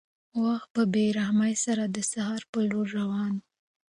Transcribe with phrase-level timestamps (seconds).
[0.43, 3.41] وخت په بې رحمۍ سره د سهار په لور روان و.